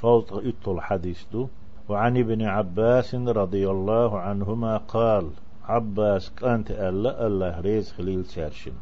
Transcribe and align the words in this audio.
شوط 0.00 0.32
اتل 0.32 0.80
حديث 0.80 1.24
دو. 1.32 1.48
وعن 1.88 2.16
ابن 2.16 2.42
عباس 2.42 3.14
رضي 3.14 3.70
الله 3.70 4.20
عنهما 4.20 4.76
قال 4.76 5.30
عباس 5.64 6.30
كانت 6.30 6.70
ألا 6.70 7.26
الله 7.26 7.60
ريز 7.60 7.92
خليل 7.92 8.24
سيرشن. 8.24 8.72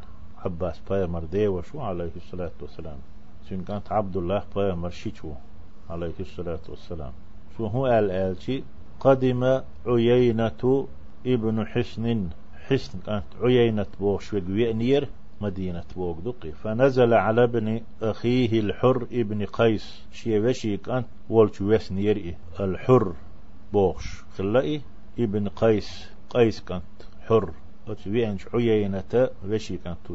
عباس 0.45 0.81
بايمر 0.89 1.23
ديوشو 1.23 1.79
عليه 1.79 2.11
الصلاة 2.15 2.51
والسلام. 2.61 2.97
سين 3.49 3.63
كانت 3.63 3.91
عبد 3.91 4.17
الله 4.17 4.43
بايمر 4.55 4.89
شيشو 4.89 5.31
عليه 5.89 6.17
الصلاة 6.19 6.65
والسلام. 6.69 7.11
شو 7.57 7.65
هو 7.65 7.87
الالشي 7.87 8.63
قدم 8.99 9.61
عيينة 9.85 10.87
ابن 11.25 11.65
حسن. 11.65 12.29
حسن 12.67 12.99
كانت 13.05 13.29
عيينة 13.41 13.85
بوش 13.99 14.33
وينير 14.33 15.09
مدينة 15.41 15.83
بوغدقي 15.95 16.51
فنزل 16.51 17.13
على 17.13 17.43
ابن 17.43 17.81
أخيه 18.01 18.59
الحر 18.59 19.07
ابن 19.11 19.45
قيس. 19.45 20.03
شي 20.11 20.39
وشي 20.39 20.77
كانت 20.77 21.07
ولش 21.29 21.61
ويسنير 21.61 22.35
الحر 22.59 23.13
بوش 23.73 24.23
خلائي 24.37 24.81
ابن 25.19 25.47
قيس. 25.47 26.11
قيس 26.29 26.61
كانت 26.61 26.83
حر. 27.27 27.53
وتبيعنش 27.87 28.47
عيينة 28.53 29.29
وشي 29.49 29.77
كانت 29.77 30.11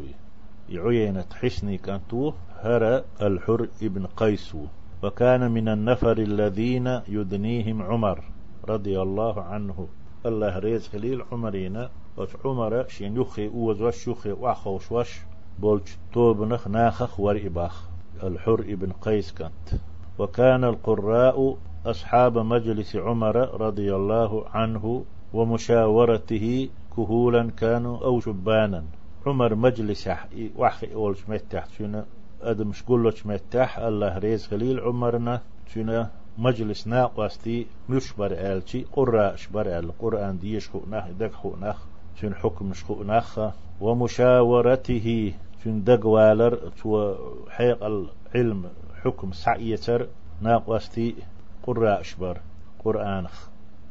عيينة 0.71 1.27
حسني 1.35 1.79
كانت 1.79 2.15
هر 2.57 3.05
الحر 3.23 3.69
ابن 3.83 4.07
قيس 4.07 4.57
وكان 5.03 5.51
من 5.51 5.69
النفر 5.69 6.19
الذين 6.19 7.01
يدنيهم 7.09 7.83
عمر 7.83 8.25
رضي 8.69 9.01
الله 9.01 9.43
عنه. 9.43 9.89
الله 10.27 10.59
ريز 10.59 10.89
خليل 10.89 11.23
عمرينا 11.33 11.91
وش 12.17 12.29
عمر 12.45 12.89
شين 12.89 13.17
يخي 13.17 13.49
اوز 13.49 13.83
وش 13.83 14.09
يخي 14.09 14.33
وأخوش 14.33 14.93
وش 14.93 15.21
بولج 15.59 15.89
توبنخ 16.13 16.69
ناخخ 16.69 17.21
ورئباخ. 17.21 17.89
الحر 18.23 18.61
ابن 18.61 18.93
قيس 18.93 19.33
كانت. 19.33 19.81
وكان 20.19 20.65
القراء 20.65 21.57
أصحاب 21.87 22.39
مجلس 22.39 22.97
عمر 22.97 23.37
رضي 23.61 23.95
الله 23.95 24.49
عنه 24.49 25.05
ومشاورته 25.33 26.69
كهولا 26.97 27.51
كانوا 27.51 28.05
أو 28.05 28.21
شبانا. 28.21 28.85
عمر 29.27 29.55
مجلس 29.55 30.09
وحي 30.57 30.95
أول 30.95 31.17
شمتح 31.17 31.67
شنو؟ 31.79 32.03
أدمش 32.43 32.85
كله 32.85 33.11
شمتح 33.11 33.79
الله 33.79 34.19
ريز 34.19 34.47
خليل 34.47 34.81
عمرنا 34.81 35.41
شنو؟ 35.75 36.07
مجلس 36.39 36.87
ناقوستي 36.87 37.67
مش 37.89 38.13
بر 38.13 38.33
آلتي 38.33 38.85
قراء 38.93 39.37
شبر 39.37 39.79
آل. 39.79 39.85
القرآن 39.85 40.39
ديش 40.39 40.69
خؤناخ 40.69 41.05
دك 41.21 41.33
خؤناخ 41.33 41.77
شن 42.21 42.35
حكم 42.35 42.73
شخؤناخ 42.73 43.41
ومشاورته 43.81 45.33
شن 45.65 45.85
دقوالر 45.85 46.55
تو 46.83 47.15
حيق 47.51 47.85
العلم 47.85 48.65
حكم 49.05 49.33
سعيتر 49.33 50.07
ناقوستي 50.43 51.15
قراء 51.63 52.03
شبر 52.03 52.41
قرآن 52.85 53.27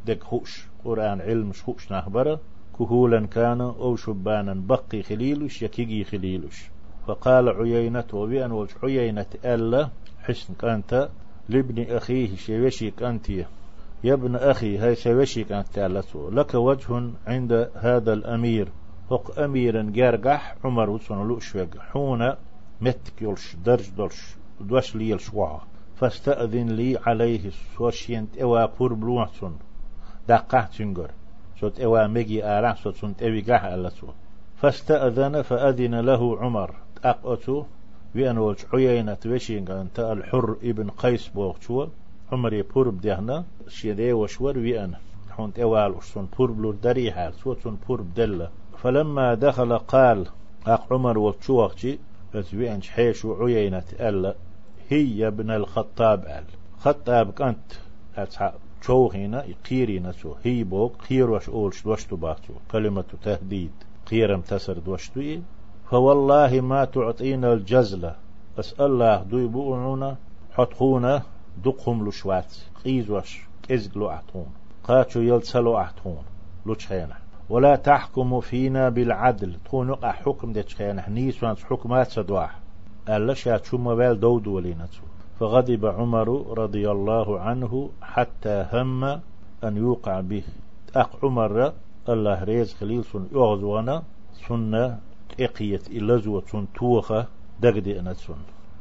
دك 0.05 0.23
خوش. 0.23 0.71
قرآن 0.85 1.21
علم 1.21 1.53
شخوش 1.53 1.91
نخبر 1.91 2.39
كهولا 2.79 3.27
كان 3.27 3.61
أو 3.61 3.95
شبانا 3.95 4.53
بقي 4.53 5.03
خليلش 5.03 5.61
يكيجي 5.61 6.03
خليلش 6.03 6.69
فقال 7.07 7.49
عيينة 7.49 8.03
وبأن 8.13 8.51
وجه 8.51 8.73
عيينة 8.83 9.25
ألا 9.45 9.89
حسن 10.23 10.53
كانت 10.53 11.09
لابن 11.51 11.95
أخيه 11.95 12.35
شوشيك 12.35 13.03
أنت. 13.03 13.29
يا 14.03 14.13
ابن 14.13 14.35
أخي 14.35 14.77
هاي 14.77 14.95
شوشيك 14.95 15.51
أنت 15.51 15.79
لك 16.31 16.55
وجه 16.55 17.11
عند 17.27 17.69
هذا 17.75 18.13
الأمير. 18.13 18.67
فق 19.09 19.39
أميرا 19.39 19.91
جارجح 19.93 20.55
عمر 20.63 20.89
وصن 20.89 21.27
لؤشوج 21.27 21.77
حون 21.77 22.33
متك 22.81 23.21
يلش 23.21 23.55
درج 23.65 23.89
دلش 23.97 24.35
دوش 24.61 24.95
لي 24.95 25.13
الشوا 25.13 25.59
فاستأذن 25.95 26.69
لي 26.69 26.97
عليه 27.05 27.49
سوشينت 27.77 28.37
إوا 28.37 28.65
بور 28.65 28.93
بلوحسن 28.93 29.53
دقه 30.27 30.61
تنجر 30.77 31.11
صوت 31.59 31.79
إوا 31.79 32.07
مجي 32.07 32.45
آرام 32.45 32.75
صوت 32.75 32.95
سنت 32.95 33.23
إوي 33.23 33.39
ألسو 33.49 34.07
فاستأذن 34.55 35.41
فأذن 35.41 35.95
له 35.99 36.39
عمر. 36.39 36.75
أقأتو 37.03 37.63
وين 38.15 38.37
ولش 38.37 38.65
عيينة 38.73 39.17
وشين 39.25 39.67
أنت 39.67 39.99
الحر 39.99 40.55
ابن 40.63 40.89
قيس 40.89 41.27
بوغشوا 41.27 41.85
عمر 42.31 42.53
يبور 42.53 42.89
بدهنا 42.89 43.45
شيدي 43.67 44.13
وشور 44.13 44.57
وين 44.57 44.95
حونت 45.29 45.59
اوال 45.59 45.91
وشون 45.91 46.27
بور 46.37 46.51
بلور 46.51 46.75
دري 46.75 47.11
حال 47.11 47.33
سوت 47.33 47.59
سون 47.63 47.77
بور 47.87 48.01
بدلة 48.01 48.49
فلما 48.83 49.33
دخل 49.33 49.77
قال 49.77 50.27
أق 50.67 50.93
عمر 50.93 51.17
وشوغشي 51.17 51.99
وين 52.53 52.81
حيش 52.83 53.25
عيينة 53.25 53.83
ألا 53.99 54.35
هي 54.89 55.27
ابن 55.27 55.51
الخطاب 55.51 56.25
أل. 56.25 56.43
خطاب 56.79 57.31
كانت 57.31 57.67
أتصحاب 58.17 58.53
شو 58.81 59.07
هنا 59.07 59.45
يقيري 59.45 59.99
نسو 59.99 60.35
هي 60.43 60.63
بوك 60.63 60.93
قير 61.09 61.29
وش 61.31 61.49
أولش 61.49 61.83
دوشتو 61.83 62.15
باكتو 62.15 62.53
كلمة 62.71 63.03
تهديد 63.23 63.71
قيرم 64.09 64.41
تسر 64.41 64.77
دوشتو 64.79 65.21
فوالله 65.91 66.61
ما 66.61 66.85
تعطينا 66.85 67.53
الجزلة. 67.53 68.15
أسأل 68.59 68.85
الله 68.85 69.23
دوي 69.23 69.47
بؤنونا 69.47 70.15
حطخونا 70.51 71.21
دقهم 71.65 72.07
لشوات 72.07 72.55
قيز 72.85 73.11
وش 73.11 73.39
كزق 73.63 74.03
أحتون 74.03 74.45
قاتشو 74.83 75.19
يلتسلو 75.19 75.77
أحتون 75.77 76.23
لوشخينا 76.65 77.15
ولا 77.49 77.75
تحكم 77.75 78.39
فينا 78.39 78.89
بالعدل. 78.89 79.57
تونق 79.71 80.05
حكم 80.05 80.51
دي 80.51 80.63
تشخينا 80.63 81.09
نيس 81.09 81.43
وانس 81.43 81.63
حكمات 81.63 82.07
سدواح 82.11 82.59
ألا 83.09 83.33
شات 83.33 83.65
شو 83.65 83.77
موال 83.77 84.19
دود 84.19 84.47
ولينتو 84.47 85.03
فغضب 85.39 85.85
عمر 85.85 86.57
رضي 86.57 86.91
الله 86.91 87.39
عنه 87.39 87.89
حتى 88.01 88.65
هم 88.73 89.03
أن 89.63 89.77
يوقع 89.77 90.21
به. 90.21 90.43
أق 90.95 91.11
عمر 91.23 91.73
الله 92.09 92.43
ريز 92.43 92.73
خليل 92.73 93.03
سن. 93.03 93.27
يغزونا 93.31 94.03
سنة 94.47 94.99
إقيت 95.39 95.87
إلزوة 95.91 96.67
توخة 96.75 97.27
دقدي 97.59 97.99
أنتسون 97.99 98.37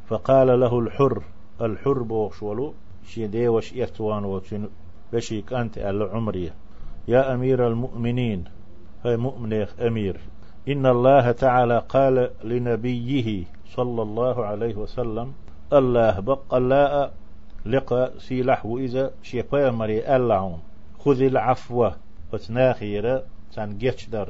فقال 0.07 0.61
له 0.61 0.79
الحر 0.79 1.23
الحر 1.61 2.03
بوغشولو 2.03 2.75
شيدي 3.07 3.49
وش 3.49 3.75
إرتوان 3.75 4.25
وتن 4.25 4.69
بشيك 5.13 5.53
أنت 5.53 5.79
على 5.79 6.05
عمري 6.05 6.53
يا 7.09 7.35
أمير 7.35 7.67
المؤمنين 7.67 8.45
هاي 9.05 9.17
مؤمنيخ 9.17 9.81
أمير 9.81 10.21
إن 10.69 10.87
الله 10.87 11.33
تعالى 11.33 11.83
قال 11.89 12.31
لنبيه 12.45 13.45
صلى 13.67 14.03
الله 14.03 14.45
عليه 14.45 14.75
وسلم 14.77 15.33
الله 15.73 16.21
بقى 16.21 16.61
لا 16.61 17.11
لقى 17.67 18.13
سيلح 18.19 18.67
وإذا 18.67 19.11
شيقا 19.23 19.71
مري 19.71 20.17
ألعون. 20.17 20.59
خذ 20.99 21.23
العفو 21.23 21.91
وتناخير 22.33 23.23
تان 23.55 23.79
جيتشدر 23.79 24.29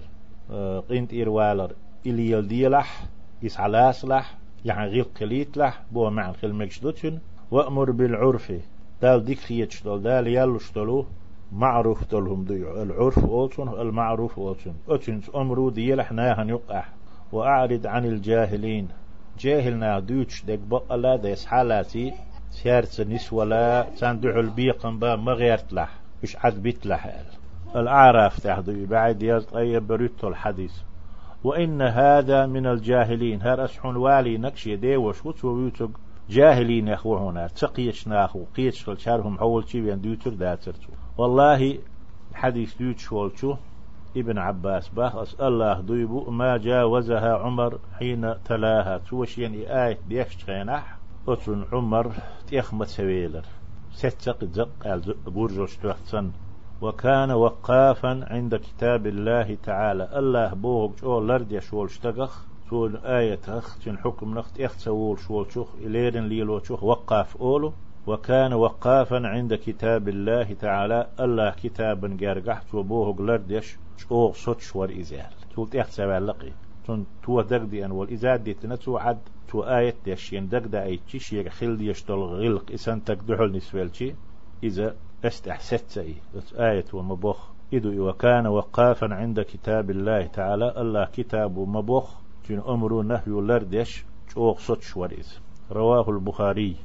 آه، 0.50 0.80
قنت 0.80 1.14
إروالر 1.14 1.72
إلي 2.06 2.30
يلديلح 2.30 3.04
يسعلاس 3.42 4.04
لح 4.04 4.34
يعني 4.64 4.90
غير 4.90 5.06
قليت 5.20 5.56
لح 5.56 5.82
بو 5.92 6.10
مع 6.10 6.30
الخل 6.30 6.52
مجدوتشن 6.54 7.18
وأمر 7.50 7.90
بالعرف. 7.90 8.52
دال 9.02 9.24
ديك 9.24 9.38
خيتشتل 9.38 10.02
دال 10.02 10.26
يلوشتلو 10.26 11.06
معروف 11.52 12.04
تلهم 12.04 12.44
دي 12.44 12.54
العرف 12.82 13.18
أولسون 13.18 13.68
المعروف 13.68 14.38
أولسون 14.38 14.74
أتنس 14.88 15.30
أمرو 15.34 15.70
ديلح 15.70 16.12
ناهن 16.12 16.48
يقح 16.48 16.88
وأعرض 17.32 17.86
عن 17.86 18.04
الجاهلين. 18.04 18.88
جاهلنا 19.38 20.00
دوتش 20.00 20.44
دك 20.44 20.58
بقى 20.58 20.98
لا 20.98 21.16
ديس 21.16 21.46
حالاتي. 21.46 22.12
سيارت 22.50 23.00
نسولا 23.00 23.86
تندعو 23.98 24.40
البيقن 24.40 24.98
با 24.98 25.16
مغيرت 25.16 25.72
لح. 25.72 25.90
مش 26.22 26.36
عد 26.36 26.62
بيت 26.62 26.86
لح. 26.86 27.22
الأعراف 27.76 28.40
تحضي 28.40 28.86
بعد 28.86 29.22
يزطيب 29.22 29.86
بريتو 29.86 30.28
الحديث. 30.28 30.72
وإن 31.44 31.82
هذا 31.82 32.46
من 32.46 32.66
الجاهلين. 32.66 33.42
هر 33.42 33.64
أسحون 33.64 33.96
والي 33.96 34.38
نكشي 34.38 34.76
دي 34.76 34.96
وشوت 34.96 35.44
ويوتق 35.44 35.90
جاهلين 36.30 36.88
يخوهنا 36.88 37.46
تقيش 37.46 38.08
ناخو؟ 38.08 38.44
قيتش 38.56 38.90
شارهم 38.96 39.38
حول 39.38 39.68
شي 39.68 39.80
بين 39.80 40.00
ديوتر 40.00 40.30
داترتو 40.30 40.92
والله 41.18 41.78
حديث 42.34 42.76
ديوتش 42.76 43.12
والشو 43.12 43.54
ابن 44.16 44.38
عباس 44.38 44.88
باخ 44.88 45.16
أسأل 45.16 45.46
الله 45.46 45.80
دويبو 45.80 46.30
ما 46.30 46.56
جاوزها 46.56 47.36
عمر 47.36 47.78
حين 47.98 48.34
تلاها. 48.44 48.98
توشين 48.98 49.54
آية 49.54 49.98
بيكش 50.08 50.44
خيناح 50.44 50.96
أتن 51.28 51.64
عمر 51.72 52.12
تيخمت 52.46 52.86
سويلر 52.86 53.44
ستق 53.92 54.44
زق 54.44 55.00
برجوش 55.26 55.76
تحتسن 55.76 56.30
وكان 56.82 57.30
وقافا 57.30 58.24
عند 58.30 58.56
كتاب 58.56 59.06
الله 59.06 59.56
تعالى. 59.62 60.18
الله 60.18 60.54
بوغ 60.54 60.96
شو 60.96 61.20
لرد 61.20 61.52
يشول 61.52 61.86
اشتغخ 61.86 62.44
سول 62.70 62.96
آية 62.96 63.40
أخ 63.48 63.78
تن 63.78 63.98
حكم 63.98 64.38
نخت 64.38 64.60
إخت 64.60 64.78
سول 64.78 65.18
شول 65.18 65.52
شوخ 65.52 65.68
إليرن 65.74 66.28
ليلو 66.28 66.58
شوخ 66.60 66.84
وقاف 66.84 67.36
أولو. 67.36 67.72
وكان 68.06 68.52
وقافا 68.52 69.16
عند 69.26 69.54
كتاب 69.54 70.08
الله 70.08 70.52
تعالى. 70.52 71.06
الله 71.20 71.50
كتابا 71.50 72.16
جارجحت 72.20 72.74
يش 73.50 73.76
شوغ 73.96 74.32
صوت 74.32 74.60
شور 74.60 74.90
إزال. 75.00 75.32
تقول 75.52 75.68
إخت 75.74 76.00
لقي. 76.00 76.52
تن 76.86 77.04
تو 77.22 77.40
دقدي 77.40 77.84
أن 77.84 77.90
والإزاد 77.90 78.44
دي 78.44 78.54
تنتو 78.54 78.98
عد 78.98 79.18
تو 79.48 79.62
آية 79.62 79.94
ديشين 80.04 80.48
دق 80.48 80.66
دا 80.66 80.82
ايتشي 80.84 81.18
شير 81.18 81.48
خل 81.48 81.80
يشتل 81.80 82.14
غلق. 82.14 82.72
إسان 82.72 83.04
تك 83.04 83.18
دحل 83.28 83.52
نسوالشي 83.56 84.14
إذا 84.62 84.94
است 85.24 85.48
أحسست 85.48 85.88
سي 85.88 86.14
آية 86.54 86.84
ومبوخ 86.92 87.48
إدو 87.74 88.08
وكان 88.08 88.46
وقافا 88.46 89.14
عند 89.14 89.40
كتاب 89.40 89.90
الله 89.90 90.26
تعالى. 90.26 90.74
الله 90.76 91.04
كتاب 91.04 91.58
مبوخ 91.58 92.14
جن 92.48 92.62
أمرو 92.68 93.02
نهي 93.02 93.22
لردش. 93.26 94.04
شوق 94.34 94.58
صوت 94.58 94.82
شوريز 94.82 95.40
رواه 95.72 96.10
البخاري. 96.10 96.76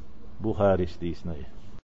بخاري 0.41 0.85
ستيسنا 0.85 1.35